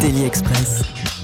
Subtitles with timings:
[0.00, 1.15] Daily Express.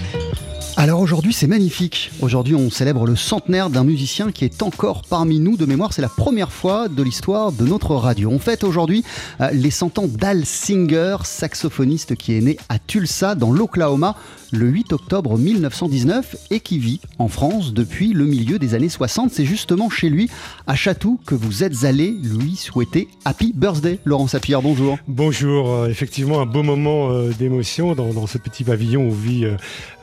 [0.82, 2.10] Alors aujourd'hui c'est magnifique.
[2.22, 5.92] Aujourd'hui on célèbre le centenaire d'un musicien qui est encore parmi nous de mémoire.
[5.92, 8.30] C'est la première fois de l'histoire de notre radio.
[8.32, 9.04] On fête aujourd'hui
[9.40, 14.16] euh, les 100 ans d'Al Singer, saxophoniste qui est né à Tulsa dans l'Oklahoma
[14.50, 19.30] le 8 octobre 1919 et qui vit en France depuis le milieu des années 60.
[19.30, 20.28] C'est justement chez lui,
[20.66, 23.98] à Chatou, que vous êtes allé lui souhaiter Happy Birthday.
[24.04, 24.98] Laurent Sapir, bonjour.
[25.08, 29.46] Bonjour, euh, effectivement un beau moment euh, d'émotion dans, ce petit pavillon où vit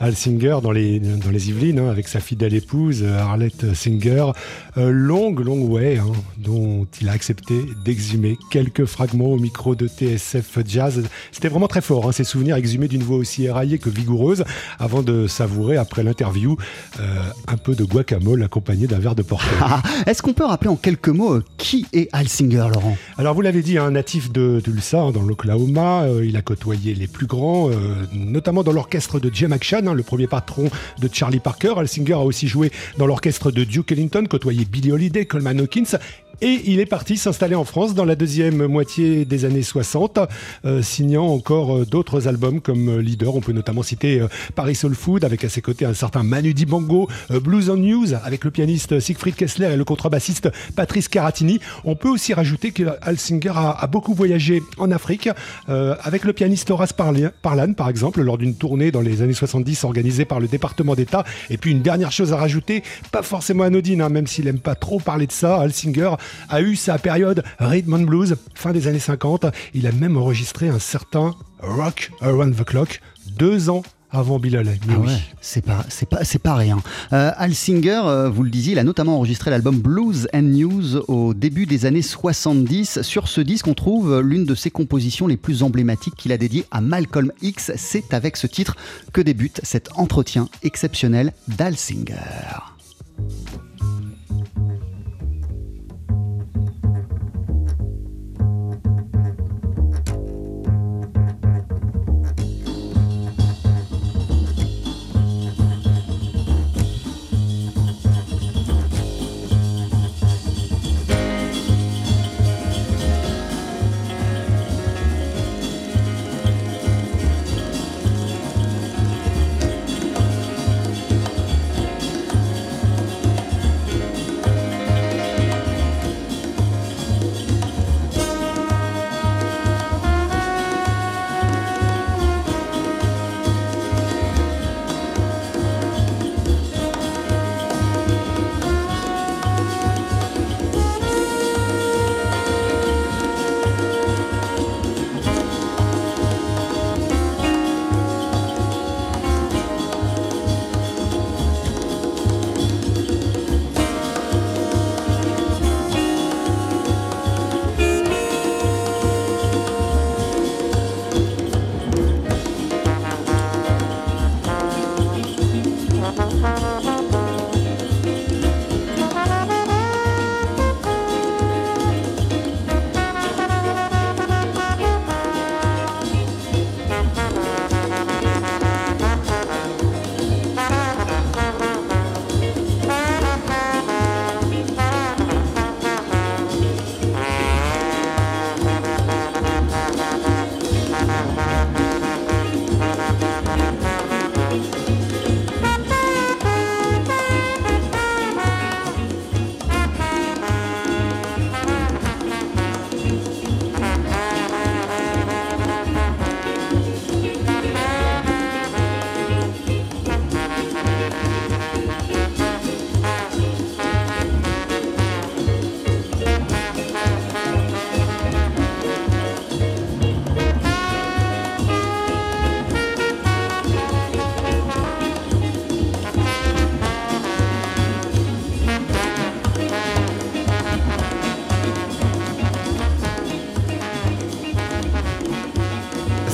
[0.00, 4.32] Al Singer les, dans les Yvelines hein, avec sa fidèle épouse euh, Arlette Singer.
[4.76, 7.54] Euh, longue, longue way hein, dont il a accepté
[7.84, 11.02] d'exhumer quelques fragments au micro de TSF Jazz.
[11.32, 14.44] C'était vraiment très fort, hein, ces souvenirs exhumés d'une voix aussi éraillée que vigoureuse
[14.78, 16.56] avant de savourer après l'interview
[17.00, 17.02] euh,
[17.48, 19.48] un peu de guacamole accompagné d'un verre de porter.
[19.60, 22.96] Ah, Est-ce qu'on peut rappeler en quelques mots euh, qui est Al Singer, Laurent?
[23.18, 27.06] Alors vous l'avez dit, un natif de Tulsa, hein, dans l'Oklahoma, il a côtoyé les
[27.06, 27.70] plus grands,
[28.12, 30.59] notamment dans l'orchestre de Jim Action, hein, le premier patron
[30.98, 31.74] de Charlie Parker.
[31.76, 35.98] Al Singer a aussi joué dans l'orchestre de Duke Ellington, côtoyé Billie Holiday, Coleman Hawkins.
[36.42, 40.20] Et il est parti s'installer en France dans la deuxième moitié des années 60,
[40.64, 43.36] euh, signant encore euh, d'autres albums comme euh, leader.
[43.36, 44.24] On peut notamment citer
[44.54, 47.08] Paris Soul Food avec à ses côtés un certain Manu Dibango,
[47.42, 51.60] Blues on News avec le pianiste Siegfried Kessler et le contrebassiste Patrice Caratini.
[51.84, 55.28] On peut aussi rajouter que Al Singer a, beaucoup voyagé en Afrique
[55.68, 60.24] avec le pianiste Horace Parlan par exemple lors d'une tournée dans les années 70 organisée
[60.24, 61.24] par le département d'État.
[61.50, 64.74] Et puis une dernière chose à rajouter, pas forcément anodine, hein, même s'il aime pas
[64.74, 66.10] trop parler de ça, Al Singer
[66.48, 69.46] a eu sa période rhythm and blues fin des années 50.
[69.74, 73.00] Il a même enregistré un certain Rock Around the Clock
[73.36, 73.82] deux ans
[74.12, 74.78] avant Bill Haley.
[74.88, 75.06] Ah oui.
[75.06, 76.78] ouais, c'est pas, c'est pas, c'est pas rien.
[77.12, 80.96] Euh, Al Singer, euh, vous le disiez, il a notamment enregistré l'album Blues and News
[81.08, 83.02] au début des années 70.
[83.02, 86.66] Sur ce disque, on trouve l'une de ses compositions les plus emblématiques qu'il a dédiée
[86.70, 87.72] à Malcolm X.
[87.76, 88.76] C'est avec ce titre
[89.12, 92.16] que débute cet entretien exceptionnel d'Al Singer.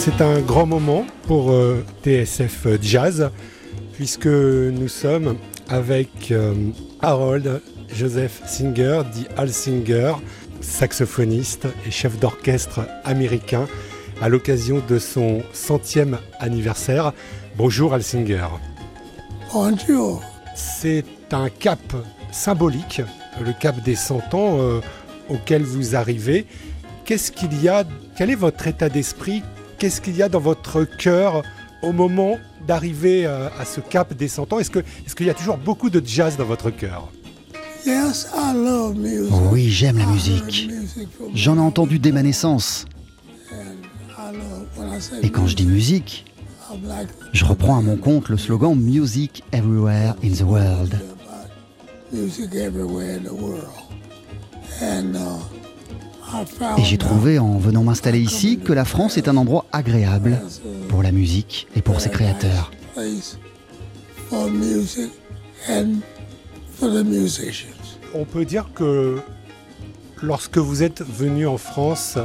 [0.07, 3.29] C'est un grand moment pour euh, TSF Jazz,
[3.95, 5.37] puisque nous sommes
[5.69, 6.55] avec euh,
[7.03, 7.61] Harold
[7.93, 10.13] Joseph Singer, dit Al Singer,
[10.61, 13.67] saxophoniste et chef d'orchestre américain,
[14.23, 17.13] à l'occasion de son centième anniversaire.
[17.57, 18.47] Bonjour Al Singer.
[19.53, 20.23] Bonjour.
[20.55, 21.81] C'est un cap
[22.31, 23.03] symbolique,
[23.45, 24.81] le cap des 100 ans euh,
[25.29, 26.47] auquel vous arrivez.
[27.05, 27.83] Qu'est-ce qu'il y a
[28.17, 29.43] Quel est votre état d'esprit
[29.79, 31.43] Qu'est-ce qu'il y a dans votre cœur
[31.83, 34.59] au moment d'arriver euh, à ce cap des 100 ans?
[34.59, 34.71] Est-ce
[35.15, 37.11] qu'il y a toujours beaucoup de jazz dans votre cœur?
[37.85, 39.33] Yes, I love music.
[39.53, 40.71] Oui, j'aime la musique.
[41.35, 42.87] J'en ai entendu dès ma naissance.
[45.23, 46.25] Et quand je dis musique,
[47.33, 50.99] je reprends à mon compte le slogan Music Everywhere in the World.
[56.79, 60.41] Et j'ai trouvé en venant m'installer ici que la France est un endroit agréable
[60.89, 62.71] pour la musique et pour ses créateurs.
[68.15, 69.19] On peut dire que
[70.23, 72.19] lorsque vous êtes venu en France,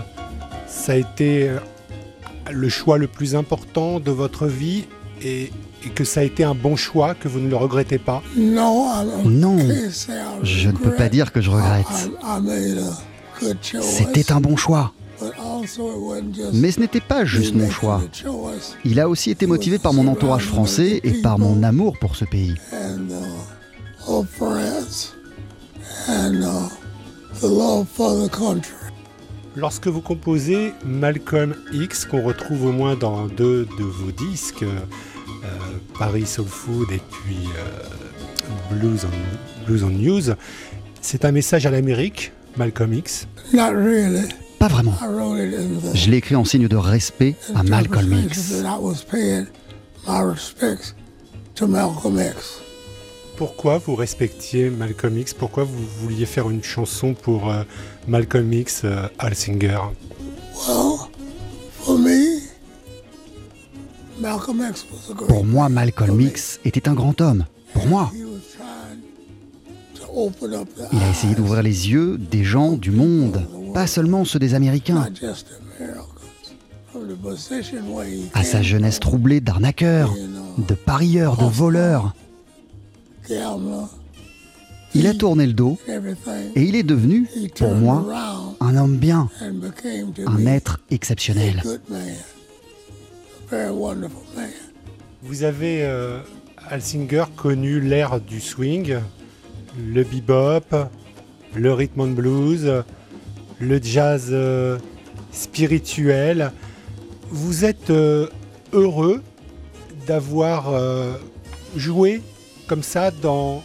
[0.67, 1.57] ça a été euh,
[2.49, 4.85] le choix le plus important de votre vie
[5.21, 5.51] et,
[5.85, 8.23] et que ça a été un bon choix, que vous ne le regrettez pas?
[9.25, 9.57] Non,
[10.43, 12.09] je ne peux pas dire que je regrette.
[13.81, 14.93] C'était un bon choix.
[16.53, 18.01] Mais ce n'était pas juste mon choix.
[18.83, 22.25] Il a aussi été motivé par mon entourage français et par mon amour pour ce
[22.25, 22.55] pays.
[29.55, 35.47] Lorsque vous composez Malcolm X, qu'on retrouve au moins dans deux de vos disques, euh,
[35.99, 38.75] Paris Soul Food et puis euh,
[39.67, 40.35] Blues on News,
[41.01, 43.27] c'est un message à l'Amérique, Malcolm X.
[43.53, 44.27] Not really.
[44.59, 44.93] Pas vraiment.
[45.01, 48.61] I wrote it in the Je l'ai écrit en signe de respect à Malcolm X.
[48.61, 49.47] that I was paying
[50.07, 50.93] my respects
[51.55, 52.59] to Malcolm X.
[53.37, 55.33] Pourquoi vous respectiez Malcolm X?
[55.33, 57.63] Pourquoi vous vouliez faire une chanson pour euh,
[58.07, 59.79] Malcolm X, euh, Al Singer
[60.67, 60.97] Well,
[61.79, 62.39] for me,
[64.19, 67.45] Malcolm X was a great Pour moi, Malcolm X était un grand homme.
[67.73, 68.11] Pour moi,
[70.93, 75.07] il a essayé d'ouvrir les yeux des gens du monde, pas seulement ceux des Américains.
[78.33, 80.13] À sa jeunesse troublée d'arnaqueurs,
[80.57, 82.13] de parieurs, de voleurs,
[84.93, 85.77] il a tourné le dos
[86.55, 88.05] et il est devenu, pour moi,
[88.59, 89.29] un homme bien,
[90.27, 91.63] un être exceptionnel.
[95.23, 96.19] Vous avez, euh,
[96.69, 98.97] Al Singer, connu l'ère du swing,
[99.81, 100.75] le bebop,
[101.55, 102.83] le rhythm and blues,
[103.59, 104.77] le jazz euh,
[105.31, 106.51] spirituel.
[107.29, 108.27] Vous êtes euh,
[108.73, 109.21] heureux
[110.07, 111.13] d'avoir euh,
[111.75, 112.21] joué
[112.67, 113.61] comme ça dans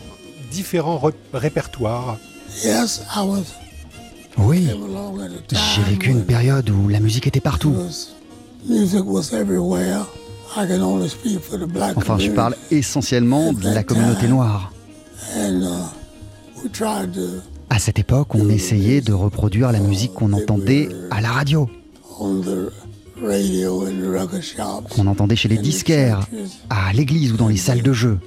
[0.50, 2.18] différents re- répertoires.
[2.64, 3.44] Yes, I was
[4.38, 4.68] Oui,
[5.52, 7.70] j'ai vécu une période où la musique était partout.
[7.72, 8.14] was-
[8.68, 10.06] music was everywhere.
[10.56, 14.72] I can only speak for the black Enfin, je parle essentiellement de la communauté noire.
[17.68, 21.68] À cette époque, on essayait de reproduire la musique qu'on entendait à la radio,
[24.90, 26.26] qu'on entendait chez les disquaires,
[26.70, 28.18] à l'église ou dans les salles de jeu.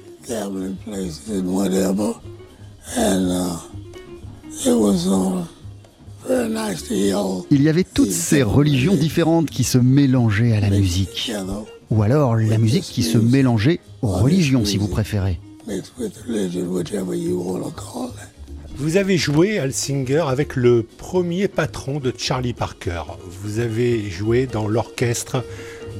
[7.50, 11.32] Il y avait toutes ces religions différentes qui se mélangeaient à la musique.
[11.90, 15.40] Ou alors la musique qui se mélangeait aux religions, si vous préférez.
[15.66, 18.28] Mixed with religion, whichever you want to call it.
[18.76, 23.02] Vous avez joué, Al Singer, avec le premier patron de Charlie Parker.
[23.42, 25.44] Vous avez joué dans l'orchestre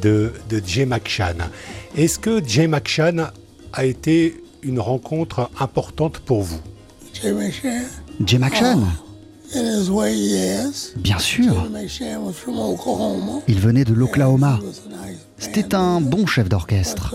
[0.00, 1.50] de, de Jay McShann.
[1.96, 3.30] Est-ce que Jay McShann
[3.72, 6.60] a été une rencontre importante pour vous?
[7.12, 8.86] Jay McShann
[9.54, 10.92] in his way, yes.
[10.96, 11.68] Bien sûr,
[13.48, 14.60] il venait de l'Oklahoma.
[15.38, 17.14] C'était un bon chef d'orchestre.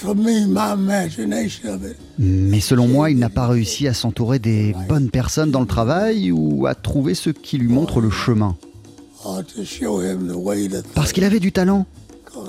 [0.00, 4.38] For me, my imagination of it, Mais selon moi, il n'a pas réussi à s'entourer
[4.38, 8.56] des bonnes personnes dans le travail ou à trouver ceux qui lui montrent le chemin.
[9.24, 11.84] to show him the way to Parce qu'il avait du talent,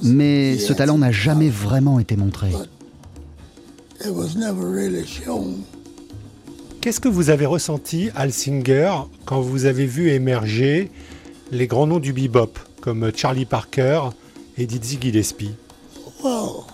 [0.03, 2.51] mais ce talent n'a jamais vraiment été montré.
[4.05, 5.63] it was never really shown.
[6.81, 8.91] Qu'est-ce que vous avez ressenti, Al Singer,
[9.25, 10.91] quand vous avez vu émerger
[11.51, 14.01] les grands noms du bebop, comme Charlie Parker
[14.55, 15.55] et Dizzy Gillespie?
[16.23, 16.65] Well,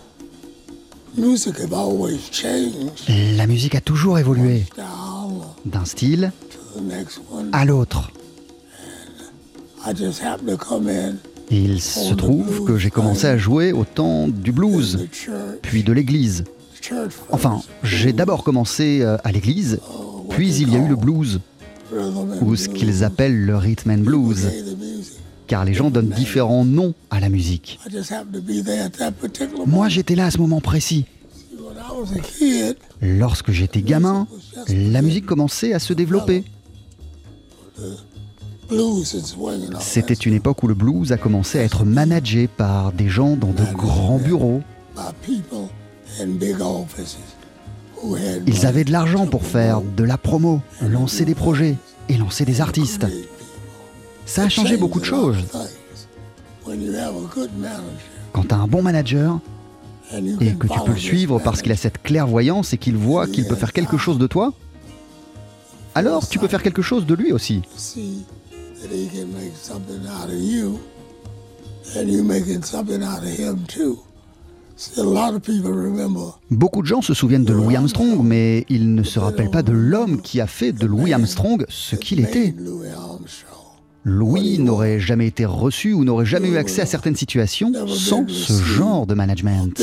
[3.37, 4.63] La musique a toujours évolué,
[5.65, 6.31] d'un style
[7.51, 8.11] à l'autre.
[11.51, 15.07] Il se trouve que j'ai commencé à jouer au temps du blues,
[15.61, 16.43] puis de l'église.
[17.31, 19.79] Enfin, j'ai d'abord commencé euh, à l'église,
[20.29, 21.39] puis il y a eu le blues,
[22.41, 24.47] ou ce qu'ils appellent le rhythm and blues.
[25.47, 27.79] Car les gens donnent différents noms à la musique.
[29.65, 31.05] Moi, j'étais là à ce moment précis.
[33.01, 34.27] Lorsque j'étais gamin,
[34.69, 36.43] la musique commençait à se développer.
[39.79, 43.51] C'était une époque où le blues a commencé à être managé par des gens dans
[43.51, 44.61] de grands bureaux.
[48.47, 51.75] Ils avaient de l'argent pour faire de la promo, lancer des projets
[52.09, 53.05] et lancer des artistes.
[54.25, 55.37] Ça a changé beaucoup de choses.
[58.33, 59.39] Quand tu as un bon manager
[60.13, 63.47] et que tu peux le suivre parce qu'il a cette clairvoyance et qu'il voit qu'il
[63.47, 64.53] peut faire quelque chose de toi,
[65.93, 67.61] alors tu peux faire quelque chose de lui aussi.
[76.51, 79.71] Beaucoup de gens se souviennent de Louis Armstrong, mais ils ne se rappellent pas de
[79.71, 82.53] l'homme qui a fait de Louis Armstrong ce qu'il était.
[84.05, 88.53] Louis n'aurait jamais été reçu ou n'aurait jamais eu accès à certaines situations sans ce
[88.53, 89.81] genre de management.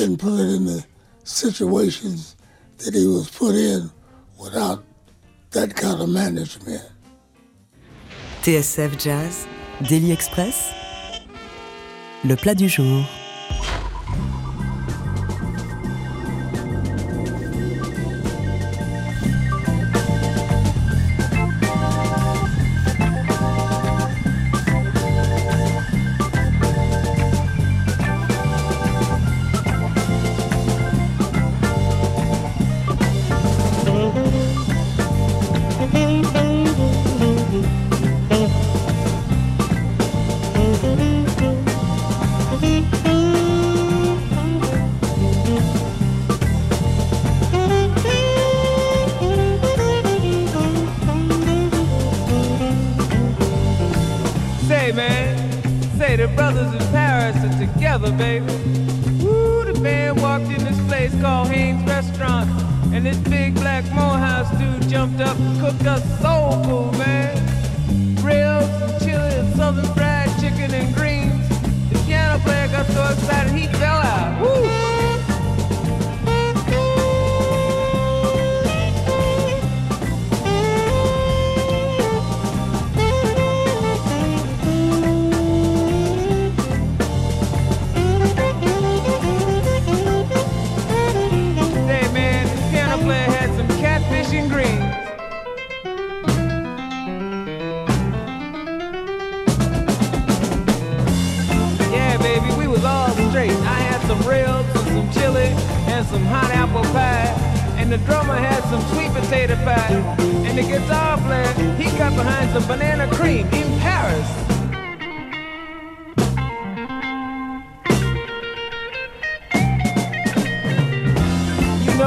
[8.44, 9.46] TSF Jazz,
[9.88, 10.70] Daily Express,
[12.24, 13.04] le plat du jour.
[36.20, 36.41] Say,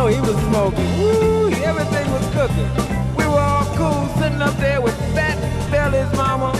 [0.06, 1.00] know he was smoking.
[1.00, 2.70] Woo, everything was cooking.
[3.16, 5.38] We were all cool, sitting up there with Fat
[5.72, 6.52] Belly's mama.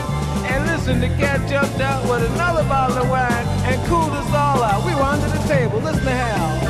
[0.46, 4.64] And listen, the cat jumped out with another bottle of wine and cooled us all
[4.64, 4.86] out.
[4.86, 5.80] We were under the table.
[5.80, 6.65] Listen to Hal.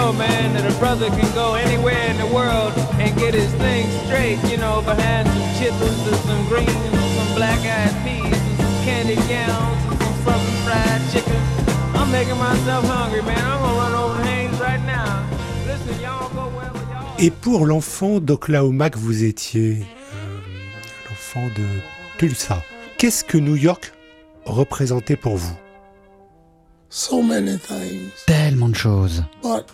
[0.00, 3.90] Know, man, that a brother can go anywhere in the world and get his things
[4.06, 8.56] straight, you know, behind some chitlins and some greens and some black eyed peas and
[8.62, 11.40] some candied yams and some southern fried chicken.
[11.98, 13.38] I'm making myself hungry, man.
[13.44, 15.10] I'm gonna run over to Haynes right now.
[15.66, 17.16] Listen, y'all go wherever y'all.
[17.18, 20.38] Et pour l'enfant d'Oklahoma que vous étiez, euh,
[21.08, 21.66] l'enfant de
[22.18, 22.62] Tulsa,
[22.96, 23.92] qu'est-ce que New York
[24.46, 25.56] représentait pour vous?
[26.88, 29.22] So many things, Tellement de choses.
[29.42, 29.66] but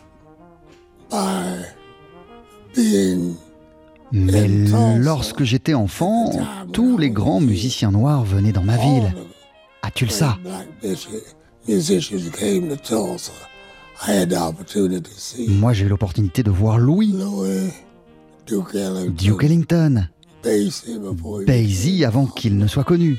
[4.12, 4.48] Mais
[4.98, 6.30] lorsque j'étais enfant,
[6.72, 9.14] tous les grands musiciens noirs venaient dans ma ville,
[9.82, 10.36] à Tulsa.
[15.48, 17.14] Moi, j'ai eu l'opportunité de voir Louis,
[18.46, 20.08] Duke Ellington,
[21.46, 23.18] Basie avant qu'il ne soit connu,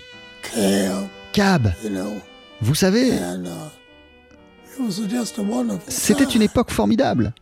[1.34, 1.74] Cab.
[1.84, 2.14] you know,
[2.62, 7.34] Vous savez, and it was just a wonderful c'était une époque formidable.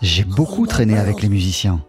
[0.00, 1.82] J'ai beaucoup traîné avec les musiciens.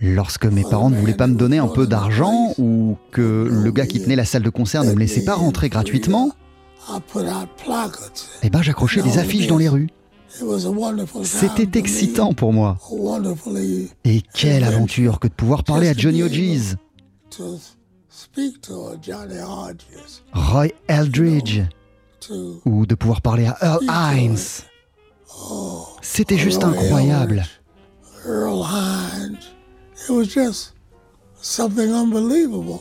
[0.00, 3.86] Lorsque mes parents ne voulaient pas me donner un peu d'argent ou que le gars
[3.86, 6.32] qui tenait la salle de concert ne me laissait pas rentrer gratuitement,
[8.42, 9.88] eh ben j'accrochais des affiches dans les rues.
[11.22, 12.78] C'était excitant pour moi.
[14.04, 16.76] Et quelle aventure que de pouvoir parler à Johnny Hodges,
[20.32, 21.60] Roy Eldridge
[22.64, 24.64] ou de pouvoir parler à Earl Hines.
[26.02, 27.44] C'était juste incroyable.
[28.26, 29.38] Earl Hines.
[30.04, 30.74] It was just
[31.40, 32.80] something unbelievable.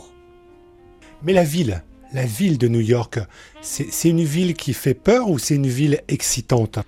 [1.24, 3.20] Mais la ville, la ville de New York,
[3.62, 6.80] c'est une ville qui fait peur ou c'est une ville excitante?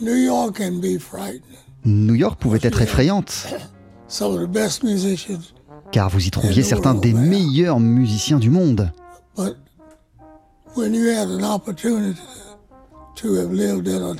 [0.00, 1.58] New York can be frightening.
[1.84, 3.48] New York pouvait être effrayante,
[4.08, 5.54] Some of the best musicians,
[5.90, 8.92] car vous y trouviez certains des meilleurs musiciens du monde.
[9.36, 9.56] but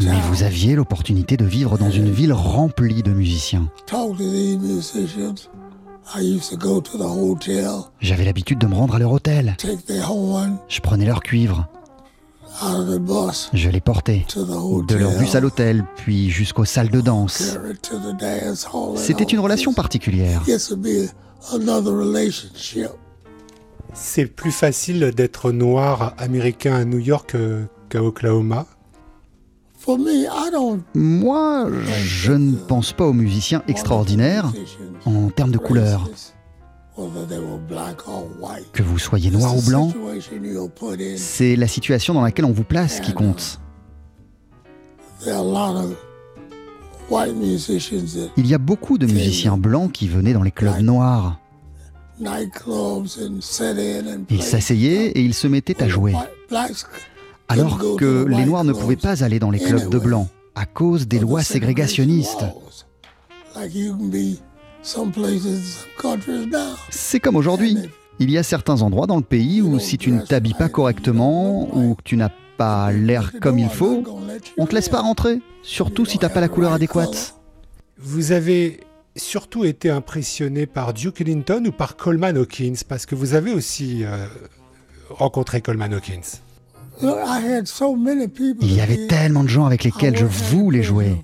[0.01, 3.69] Mais vous aviez l'opportunité de vivre dans une ville remplie de musiciens.
[3.87, 5.49] talk to these musicians.
[6.15, 9.57] I used to go to the hotel, J'avais l'habitude de me rendre à leur hôtel.
[10.69, 11.69] Je prenais leur cuivre,
[13.53, 17.57] je les portais de leur bus à l'hôtel, puis jusqu'aux salles de danse.
[18.97, 20.43] C'était une relation particulière.
[23.95, 28.67] C'est plus facile d'être noir américain à New York euh, qu'à Oklahoma.
[29.79, 31.69] For me, I don't Moi,
[32.05, 34.53] je ne pense pas aux musiciens extraordinaires
[35.05, 36.09] en termes de couleur.
[36.97, 38.71] whether they were black or white.
[38.73, 39.93] Que vous soyez It's noir the ou blanc,
[41.17, 43.61] c'est la situation dans laquelle on vous place qui compte.
[45.25, 45.97] There are a lot of
[47.11, 50.81] white musicians at Il y a beaucoup de musiciens blancs qui venaient dans les clubs
[50.81, 51.39] noirs.
[54.31, 56.15] Ils s'asseyaient et ils se mettaient à jouer.
[57.49, 61.09] Alors que les Noirs ne pouvaient pas aller dans les clubs de blancs à cause
[61.09, 62.41] des lois ségrégationnistes.
[62.41, 62.85] laws.
[63.55, 64.39] Like you can be
[64.83, 66.77] some places, some countries now.
[66.91, 67.77] C'est comme aujourd'hui.
[68.19, 71.69] Il y a certains endroits dans le pays où si tu ne t'habilles pas correctement
[71.77, 74.05] ou que tu n'as pas l'air comme il faut,
[74.59, 75.41] on te laisse pas rentrer.
[75.63, 77.35] Surtout si t'as pas la couleur adéquate.
[77.99, 78.81] Vous avez
[79.17, 82.75] surtout été impressionné par Duke Ellington ou par Coleman Hawkins?
[82.89, 84.27] Parce que vous avez aussi euh,
[85.11, 86.41] rencontré Coleman Hawkins.
[87.01, 91.17] Il y avait tellement de gens avec lesquels je voulais jouer.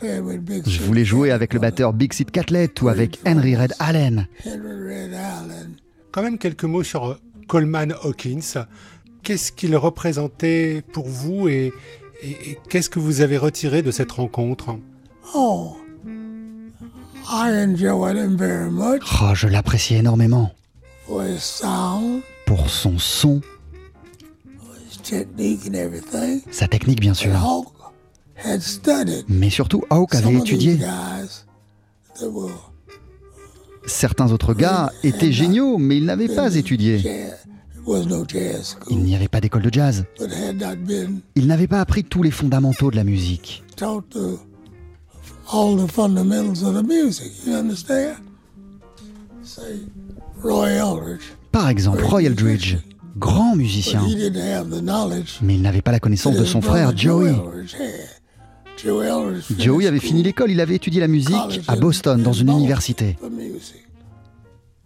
[0.00, 4.28] Je voulais jouer avec le batteur Big Sid Catlett ou avec Henry Red Allen.
[6.12, 7.14] Quand même quelques mots sur euh,
[7.48, 8.64] Coleman Hawkins.
[9.22, 11.72] Qu'est-ce qu'il représentait pour vous et,
[12.22, 14.78] et- et qu'est-ce que vous avez retiré de cette rencontre?
[15.34, 15.76] Oh,
[17.30, 17.44] Oh,
[19.34, 20.52] je l'appréciais énormément.
[21.06, 23.40] for his sound, Pour son son,
[24.90, 26.40] his technique, and everything.
[26.50, 27.34] sa technique bien sûr.
[27.36, 27.66] Hawk
[28.36, 30.78] had studied Mais surtout, Hawk avait étudié.
[32.22, 32.50] were
[33.86, 37.02] Certains autres gars étaient géniaux, mais ils n'avaient pas étudié.
[38.90, 40.04] Il n'y avait pas d'école de jazz.
[41.34, 43.64] Ils n'avaient pas appris tous les fondamentaux de la musique.
[45.52, 47.32] All the fundamentals of the music.
[47.46, 48.16] You understand?
[49.42, 49.80] Say,
[50.42, 52.76] Roy Eldridge, Par exemple, Roy Eldridge,
[53.18, 56.44] grand but musicien, he didn't have the knowledge mais il n'avait pas la connaissance de
[56.44, 57.34] son frère Joey.
[58.76, 63.16] Joey avait fini l'école, il avait étudié la musique à Boston, dans in une université.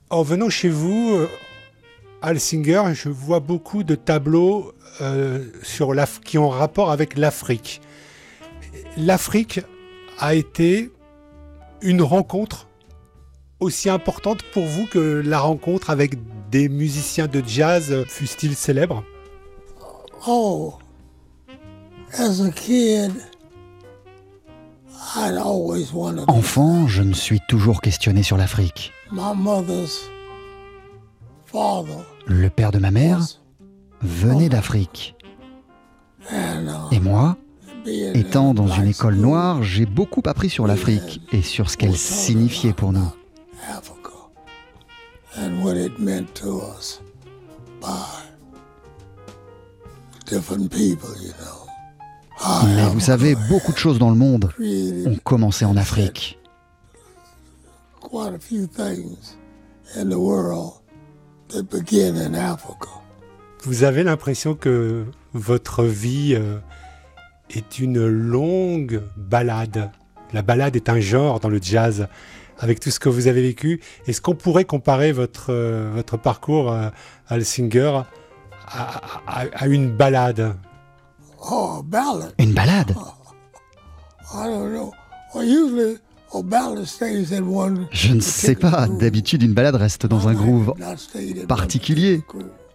[0.09, 1.29] En venant chez vous, euh,
[2.23, 5.95] Alsinger, je vois beaucoup de tableaux euh, sur
[6.25, 7.83] qui ont rapport avec l'Afrique.
[8.97, 9.61] L'Afrique
[10.19, 10.91] a été
[11.81, 12.69] une rencontre
[13.61, 16.15] aussi importante pour vous que la rencontre avec
[16.51, 19.05] des musiciens de jazz, fussent-ils célèbres
[20.27, 20.75] Oh,
[22.19, 23.13] as a kid,
[25.17, 28.93] I'd always wanted Enfant, je me suis toujours questionné sur l'Afrique.
[29.11, 30.09] my mother's
[31.47, 33.21] father Le père de ma mère
[34.01, 35.15] venait d'Afrique.
[36.31, 36.35] uh,
[36.93, 37.37] Et moi,
[37.87, 41.71] étant in dans black une école school, noire, j'ai beaucoup appris sur l'Afrique et sur
[41.71, 43.13] ce qu'elle signifiait pour nous.
[43.71, 44.13] Africa,
[45.39, 47.01] and what it meant to us
[47.81, 47.87] by
[50.27, 51.67] different people, you know.
[52.39, 54.53] How Mais vous savez, beaucoup de choses dans le monde
[55.07, 56.39] ont commencé en Afrique.
[58.13, 59.37] quite a few things
[59.97, 60.83] in the world
[61.49, 62.91] that begin in Africa.
[63.63, 66.59] Vous avez l'impression que votre vie euh,
[67.53, 69.91] est une longue balade.
[70.33, 72.07] La balade est un genre dans le jazz.
[72.59, 76.71] Avec tout ce que vous avez vécu, est-ce qu'on pourrait comparer votre, euh, votre parcours
[76.71, 76.89] euh,
[77.29, 78.03] à Alsinger
[78.69, 80.55] à, à- à une balade?
[81.51, 82.33] Oh, a ballad.
[82.39, 82.95] Une balade?
[84.33, 84.93] I don't know.
[85.35, 85.97] Well, usually
[86.35, 87.89] a ballad stays in one.
[87.91, 90.73] Je ne sais pas, d'habitude une balade reste dans un groove
[91.49, 92.23] particulier.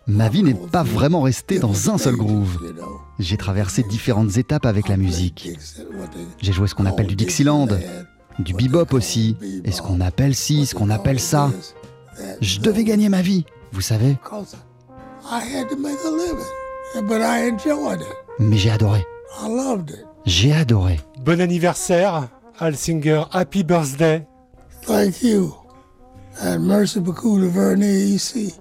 [0.08, 2.58] Ma vie n'est pas vraiment restée dans un seul groove.
[3.20, 5.50] J'ai traversé différentes étapes avec la musique.
[6.41, 7.67] J'ai joué ce qu'on appelle du Dixieland,
[8.39, 11.52] du bebop aussi, et ce qu'on appelle ci, ce qu'on appelle ça.
[12.41, 14.56] Je devais gagner ma vie, vous savez, Because
[15.30, 18.08] I had to make a living, but I enjoyed it.
[18.39, 19.04] mais j'ai adoré.
[19.43, 20.06] I loved it.
[20.26, 21.00] J'ai adoré.
[21.26, 23.24] Bon anniversaire, Al Singer.
[23.34, 24.26] Happy birthday.
[24.86, 25.54] Thank you.
[26.41, 28.56] And merci beaucoup de venir ici.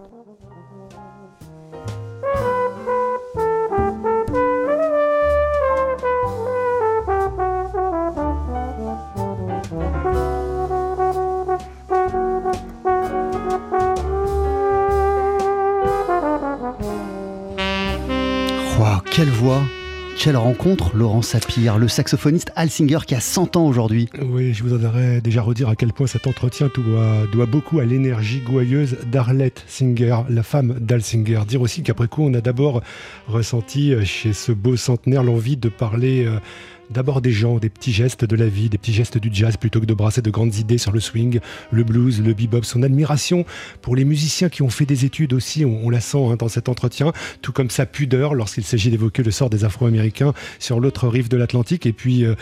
[20.26, 24.08] Quelle rencontre, Laurent Sapir, le saxophoniste Al Singer qui a 100 ans aujourd'hui.
[24.20, 28.40] Oui, je voudrais déjà redire à quel point cet entretien doit, doit beaucoup à l'énergie
[28.40, 31.42] gouailleuse d'Arlette Singer, la femme d'Al Singer.
[31.46, 32.82] Dire aussi qu'après coup, on a d'abord
[33.28, 36.40] ressenti chez ce beau centenaire l'envie de parler euh,
[36.90, 39.80] d'abord des gens, des petits gestes de la vie, des petits gestes du jazz plutôt
[39.80, 42.62] que de brasser de grandes idées sur le swing, le blues, le bebop.
[42.62, 43.44] Son admiration
[43.82, 46.68] pour les musiciens qui ont fait des études aussi, on, la sent hein, dans cet
[46.68, 51.28] entretien, tout comme sa pudeur lorsqu'il s'agit d'évoquer le sort des Afro-Américains sur l'autre rive
[51.28, 51.86] de l'Atlantique.
[51.86, 52.24] Et puis.
[52.24, 52.34] euh,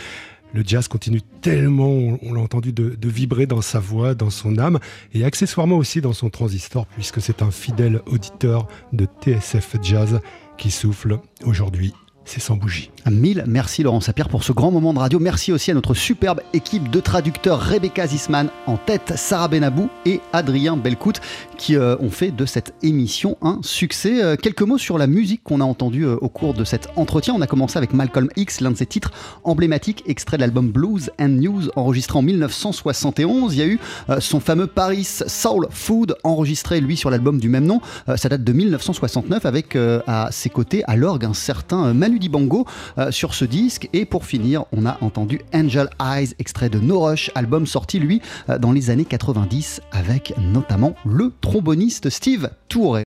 [0.53, 4.29] le jazz continue tellement, on, on l'a entendu, de, de vibrer dans sa voix, dans
[4.29, 4.79] son âme,
[5.13, 10.21] et accessoirement aussi dans son transistor, puisque c'est un fidèle auditeur de TSF Jazz
[10.57, 11.93] qui souffle aujourd'hui.
[12.23, 12.89] C'est sans bougie.
[13.11, 15.19] Mille merci Laurent Sapir pour ce grand moment de radio.
[15.19, 20.21] Merci aussi à notre superbe équipe de traducteurs Rebecca Zisman en tête, Sarah Benabou et
[20.33, 21.21] Adrien Belcout
[21.55, 24.23] qui euh, ont fait de cette émission un succès.
[24.23, 27.35] Euh, quelques mots sur la musique qu'on a entendue euh, au cours de cet entretien.
[27.35, 29.11] On a commencé avec Malcolm X, l'un de ses titres
[29.43, 33.53] emblématiques, extrait de l'album Blues and News enregistré en 1971.
[33.53, 33.79] Il y a eu
[34.19, 37.81] son fameux Paris Soul Food enregistré lui sur l'album du même nom.
[38.15, 42.65] Ça date de 1969 avec à ses côtés à l'orgue un certain Manu Dibango
[42.97, 43.89] euh, sur ce disque.
[43.93, 48.21] Et pour finir, on a entendu Angel Eyes, extrait de No Rush, album sorti lui
[48.49, 53.03] euh, dans les années 90 avec notamment le tromboniste Steve Touré.